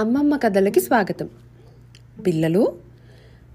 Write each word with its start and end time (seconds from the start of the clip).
అమ్మమ్మ 0.00 0.36
కథలకి 0.36 0.80
స్వాగతం. 0.80 1.28
పిల్లలు 2.26 2.72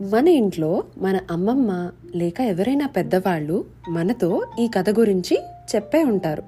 మన 0.00 0.28
ఇంట్లో 0.28 0.84
మన 0.98 1.20
అమ్మమ్మ 1.30 1.90
లేక 2.14 2.40
ఎవరైనా 2.40 2.86
పెద్దవాళ్ళు 2.86 3.64
మనతో 3.90 4.46
ఈ 4.60 4.68
కథ 4.68 4.90
గురించి 4.90 5.38
చెప్పే 5.74 6.04
ఉంటారు. 6.04 6.42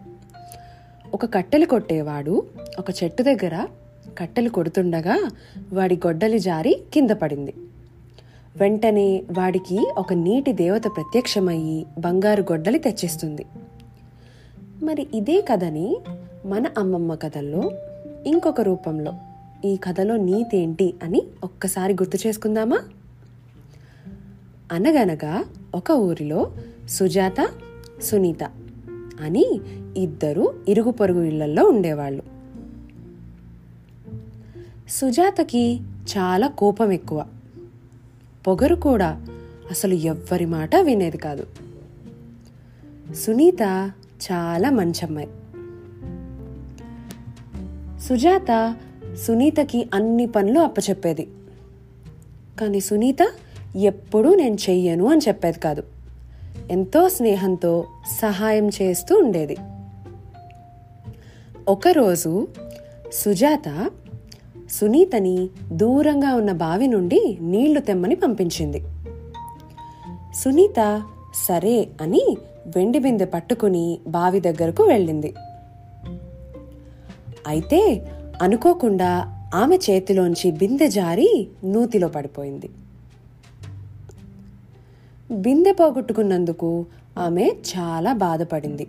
ఒక 1.15 1.35
కట్టెలు 1.35 1.65
కొట్టేవాడు 1.65 2.47
ఒక 2.79 2.85
చెట్టు 3.05 3.23
దగ్గర 3.23 3.67
కట్టెలు 4.19 4.49
కొడుతుండగా 4.49 5.31
వాడి 5.73 5.97
గొడ్డలి 5.97 6.39
జారి 6.39 6.83
కింద 6.95 7.11
పడింది. 7.11 7.55
వెంటనే 8.57 9.23
వాడికి 9.39 9.93
ఒక 9.99 10.13
నీటి 10.13 10.53
దేవత 10.53 10.85
ప్రత్యక్షమయ్యి 10.85 11.87
బంగారు 11.99 12.43
గొడ్డలి 12.43 12.79
తెచ్చిస్తుంది. 12.79 13.47
మరి 14.83 15.07
ఇదే 15.15 15.41
కథని 15.41 15.97
మన 16.47 16.65
అమ్మమ్మ 16.79 17.15
కథల్లో 17.15 17.71
ఇంకొక 18.27 18.61
రూపంలో 18.61 19.13
ఈ 19.65 19.77
కథలో 19.77 20.17
నీతేంటి 20.17 20.95
అని 21.03 21.23
ఒక్కసారి 21.45 21.93
గుర్తు 21.93 22.19
చేసుకుందామా? 22.27 22.79
అనగనగా 24.73 25.45
ఒక 25.75 25.91
ఊరిలో 25.91 26.53
సుజాత 26.89 27.49
సునీత 28.03 28.43
అని 29.21 29.61
ఇద్దరు 29.97 30.65
ఇరుగు 30.69 30.91
పొరుగు 30.91 31.23
ఇళ్ళల్లో 31.23 31.69
ఉండేవాళ్ళు. 31.69 32.23
సుజాతకి 34.89 35.81
చాలా 36.19 36.49
కోపం 36.49 36.93
ఎక్కువ. 36.93 37.27
పొగరు 38.47 38.75
కూడా 38.75 39.27
అసలు 39.71 39.95
ఎవ్వరి 39.95 40.47
మాట 40.47 40.77
వినేది 40.77 41.17
కాదు. 41.17 41.47
సునీత 43.15 43.93
చాలా 44.33 44.71
మంచమ్మాయి. 44.71 45.29
సుజాత 48.01 48.77
సునీతకి 49.17 49.89
అన్ని 49.95 50.27
పనులు 50.27 50.61
అప్పచెప్పేది. 50.61 51.29
కానీ 52.61 52.81
సునీత 52.81 53.29
ఎప్పుడూ 53.77 54.35
నేను 54.35 54.55
చెయ్యను 54.55 55.07
అని 55.07 55.21
చెప్పేది 55.29 55.61
కాదు. 55.61 55.83
ఎంతో 56.71 57.09
స్నేహంతో 57.09 57.87
సహాయం 58.23 58.69
చేస్తూ 58.69 59.17
ఉండేది. 59.17 59.57
ఒకరోజు 61.69 62.49
సుజాత 63.13 63.91
సునీతని 64.71 65.49
దూరంగా 65.73 66.35
ఉన్న 66.35 66.53
బావి 66.53 66.87
నుండి 66.87 67.39
నీళ్ళు 67.41 67.81
తెమ్మని 67.81 68.15
పంపించింది. 68.15 68.83
సునీత 70.35 71.03
సరే 71.49 71.89
అని 72.01 72.37
వెండి 72.77 72.99
బిందె 72.99 73.25
పట్టుకుని 73.25 73.99
బావి 74.09 74.41
దగ్గరకు 74.41 74.85
వెళ్ళింది. 74.85 75.35
అయితే 77.47 78.13
అనుకోకుండా 78.43 79.35
ఆమె 79.55 79.79
చేతిలోంచి 79.91 80.51
బిందె 80.51 80.89
జారి 80.89 81.49
నూతిలో 81.65 82.09
పడిపోయింది. 82.09 82.71
బిందె 85.31 85.73
పోగొట్టుకున్నందుకు 85.73 86.87
ఆమె 87.19 87.49
చాలా 87.49 88.13
బాధపడింది. 88.13 88.85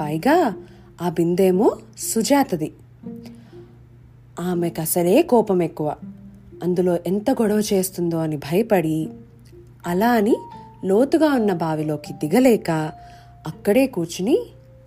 పైగా 0.00 0.54
ఆ 1.02 1.08
బిందెమో 1.08 1.76
సుజాతది. 1.98 2.72
ఆమెకు 4.40 4.80
అసలే 4.80 5.22
కోపం 5.22 5.62
ఎక్కువ. 5.62 5.96
అందులో 6.62 6.96
ఎంత 7.06 7.30
గొడవ 7.30 7.62
చేస్తుందో 7.72 8.18
అని 8.18 8.36
భయపడి 8.36 9.08
అలా 9.86 10.12
అని 10.12 10.36
లోతుగా 10.84 11.34
ఉన్న 11.34 11.52
బావిలోకి 11.52 12.12
దిగలేక 12.12 12.70
అక్కడే 13.46 13.86
కూర్చుని 13.86 14.38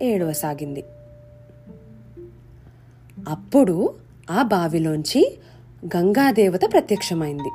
ఏడవసాగింది. 0.02 0.84
అప్పుడు 3.28 3.94
ఆ 4.30 4.42
బావిలోంచి 4.42 5.38
గంగాదేవత 5.96 6.60
ప్రత్యక్షమైంది. 6.72 7.50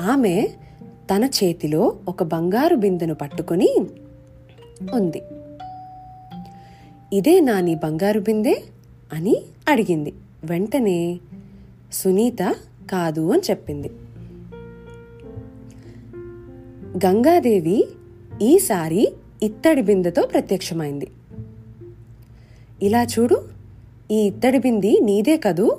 ఆమె 0.00 0.48
తన 0.82 1.24
చేతిలో 1.24 1.98
ఒక 2.08 2.22
బంగారు 2.22 2.76
బిందెను 2.76 3.14
పట్టుకుని 3.14 3.76
ఉంది. 4.94 5.22
ఇదే 7.12 7.40
నా 7.40 7.60
నీ 7.60 7.74
బంగారు 7.74 8.20
బిందె? 8.20 8.62
అని 9.12 9.42
అడిగింది. 9.68 10.14
వెంటనే 10.44 11.20
సునీత 11.92 12.54
కాదు 12.90 13.32
అని 13.32 13.42
చెప్పింది. 13.50 13.90
గంగాదేవి 17.06 17.88
ఈసారి 18.42 19.12
ఇత్తడి 19.42 19.82
బిందెతో 19.82 20.22
ప్రత్యక్షమైంది. 20.22 21.08
ఇలా 22.82 23.04
చూడు 23.04 23.44
ఈ 24.10 24.20
ఇత్తడి 24.20 24.58
బింది 24.58 25.00
నీదే 25.00 25.36
కదూ? 25.36 25.70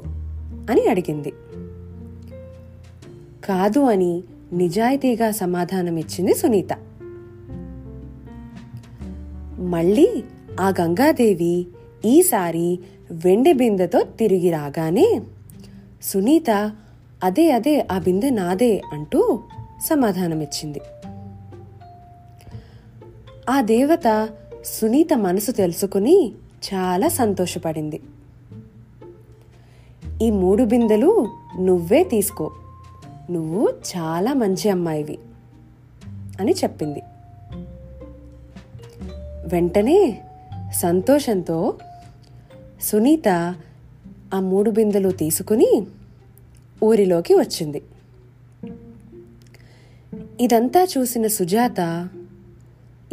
అని 0.69 0.87
అడిగింది. 0.87 1.31
కాదు 3.45 3.79
అని 3.79 4.23
నిజాయితీగా 4.53 5.31
సమాధానమిచ్చింది 5.31 6.33
సునీత. 6.33 6.73
మళ్ళీ 9.59 10.23
ఆ 10.59 10.73
గంగాదేవి 10.81 11.67
ఈసారి 12.05 12.79
వెండి 13.11 13.53
బిందెతో 13.53 14.01
తిరిగి 14.01 14.51
రాగానే 14.51 15.21
సునీత 16.03 16.71
అదే 17.23 17.51
అదే 17.51 17.87
ఆ 17.91 17.99
బిందె 17.99 18.29
నాదే 18.29 18.81
అంటూ 18.93 19.39
సమాధానమిచ్చింది. 19.89 20.81
ఆ 23.49 23.61
దేవత 23.61 24.29
సునీత 24.65 25.07
మనసు 25.15 25.51
తెలుసుకుని 25.51 26.31
చాలా 26.73 27.07
సంతోషపడింది. 27.07 28.01
ఈ 30.21 30.31
మూడు 30.31 30.63
బిందెలు 30.63 31.27
నువ్వే 31.59 32.03
తీసుకో. 32.03 32.51
నువ్వు 33.31 33.73
చాలా 33.97 34.33
మంచి 34.33 34.69
అమ్మాయివి 34.69 35.19
అని 36.39 36.51
చెప్పింది. 36.51 37.01
వెంటనే 39.47 40.21
సంతోషంతో 40.73 41.77
సునీత 42.81 43.55
ఆ 44.33 44.39
మూడు 44.39 44.71
బిందెలు 44.71 45.11
తీసుకుని 45.11 45.83
ఊరిలోకి 46.83 47.33
వచ్చింది. 47.33 47.81
ఇదంతా 50.41 50.87
చూసిన 50.97 51.27
సుజాత 51.27 52.09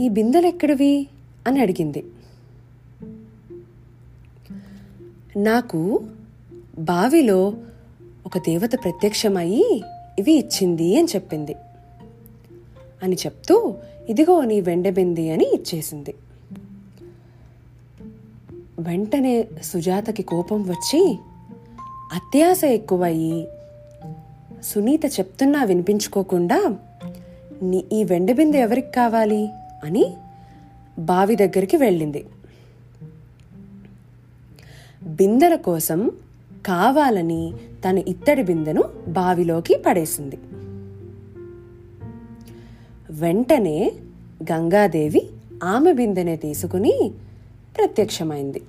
ఈ 0.00 0.08
బిందెలెక్కడివి 0.08 1.06
అని 1.46 1.60
అడిగింది. 1.60 2.04
నాకు 5.36 6.06
బావిలో 6.78 7.54
ఒక 8.26 8.38
దేవత 8.38 8.70
ప్రత్యక్షమయ్యి 8.72 9.82
ఇవి 10.18 10.32
ఇచ్చింది 10.32 10.98
అని 10.98 11.08
చెప్పింది. 11.14 11.56
అని 13.02 13.16
చెప్తూ 13.16 13.74
ఇదిగో 14.08 14.44
నీ 14.44 14.60
వెండబింది 14.60 15.30
అని 15.30 15.54
ఇచ్చేసింది. 15.54 16.14
వెంటనే 18.78 19.48
సుజాతకి 19.62 20.22
కోపం 20.22 20.62
వచ్చి 20.62 21.18
అత్యాశ 22.12 22.64
ఎక్కువయ్యి. 22.64 23.48
సునీత 24.64 25.06
చెప్తున్నా 25.06 25.64
వినిపించుకోకుండా 25.64 26.76
నీ 27.62 27.84
ఈ 27.92 28.04
వెండబిందె 28.04 28.58
ఎవరికి 28.58 28.90
కావాలి? 28.90 29.48
అని 29.84 30.14
బావి 30.98 31.36
దగ్గరికి 31.36 31.76
వెళ్ళింది. 31.76 32.26
బిందెల 35.02 35.54
కోసం 35.54 36.10
కావాలని 36.66 37.54
తన 37.88 37.98
ఇత్తడి 37.98 38.42
బిందెను 38.42 38.84
బావిలోకి 39.08 39.78
పడేసింది. 39.86 40.38
వెంటనే 43.10 43.92
గంగాదేవి 44.52 45.30
ఆమె 45.64 45.92
బిందెనే 45.92 46.36
తీసుకుని 46.36 47.12
ప్రత్యక్షమైంది. 47.76 48.62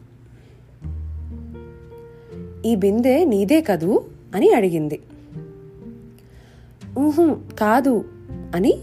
ఈ 2.66 2.76
బిందె 2.76 3.26
నీదే 3.26 3.62
కదూ? 3.62 4.04
అని 4.36 4.54
అడిగింది. 4.54 5.00
ఊహు 7.00 7.38
కాదు 7.60 8.06
అని 8.56 8.74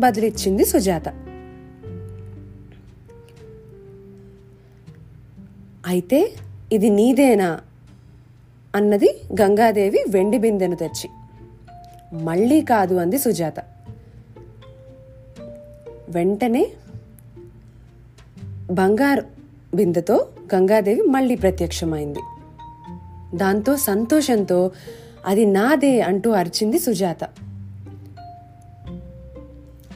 బదిలిచ్చింది 0.00 0.64
సుజాత. 0.64 1.08
అయితే 5.86 6.32
ఇది 6.72 6.90
నీదేనా? 6.90 7.60
అన్నది 8.76 9.20
గంగాదేవి 9.40 10.04
వెండి 10.08 10.38
బిందెను 10.38 10.76
తెచ్చి 10.76 11.10
మళ్ళీ 12.18 12.60
కాదు 12.60 12.94
అంది 12.94 13.18
సుజాత. 13.18 13.54
వెంటనే 16.08 16.66
బంగారు 18.70 19.22
బిందెతో 19.74 20.28
గంగాదేవి 20.54 21.02
మళ్ళీ 21.02 21.34
ప్రత్యక్షమైంది. 21.34 22.18
దాంతో 23.34 23.76
సంతోషంతో 23.76 24.70
అది 25.26 25.44
నాదే 25.44 26.00
అంటూ 26.00 26.30
అరిచింది 26.30 26.78
సుజాత. 26.78 27.24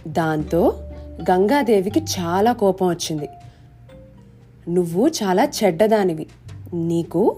దాంతో 0.08 0.90
గంగాదేవికి 1.30 2.00
చాలా 2.00 2.52
కోపం 2.52 2.88
వచ్చింది. 2.88 3.28
నువ్వు 4.68 5.08
చాలా 5.08 5.48
చెడ్డదానివి. 5.64 6.26
నీకు 6.74 7.36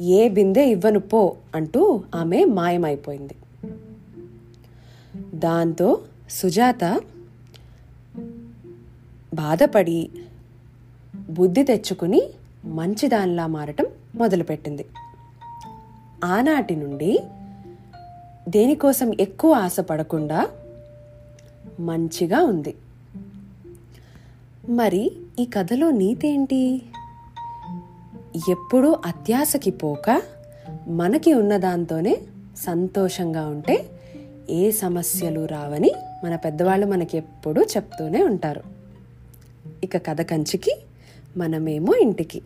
ఏ 0.00 0.28
బిందె 0.28 0.64
ఇవ్వను 0.64 1.00
పో 1.00 1.36
అంటూ 1.54 2.04
ఆమె 2.14 2.44
మాయమైపోయింది. 2.44 3.34
దాంతో 5.34 6.00
సుజాత 6.30 7.00
బాధపడి 9.34 10.10
బుద్ధి 11.30 11.62
తెచ్చుకుని 11.62 12.22
మంచిదానిలా 12.64 13.46
మారటం 13.46 13.86
మొదలుపెట్టింది. 14.14 14.86
ఆనాటి 16.24 16.76
నుండి 16.76 17.20
దేనికోసం 18.48 19.14
ఎక్కువ 19.20 19.52
ఆశపడకుండా 19.52 20.48
మంచిగా 21.80 22.42
ఉంది. 22.42 22.74
మరి 24.68 25.12
ఈ 25.38 25.44
కథలో 25.44 25.90
నీతేంటి? 25.90 26.82
ఎప్పుడూ 28.36 28.96
అత్యాశకి 29.06 29.70
పోక 29.70 30.22
మనకి 30.88 31.34
ఉన్న 31.34 31.56
దాంతోనే 31.56 32.18
సంతోషంగా 32.56 33.46
ఉంటే 33.46 33.84
ఏ 34.50 34.70
సమస్యలు 34.70 35.46
రావని 35.46 35.90
మన 36.24 36.36
పెద్దవాళ్ళు 36.36 36.86
మనకి 36.86 37.16
ఎప్పుడూ 37.16 37.62
చెప్తూనే 37.62 38.22
ఉంటారు. 38.22 38.62
ఇక 39.84 39.96
కథ 39.96 40.22
కంచికి 40.22 40.76
మనమేమో 41.36 41.94
ఇంటికి. 41.94 42.42